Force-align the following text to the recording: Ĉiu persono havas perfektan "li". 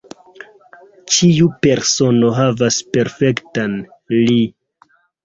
Ĉiu 1.15 1.49
persono 1.65 2.29
havas 2.37 2.79
perfektan 2.97 3.77
"li". 4.15 4.39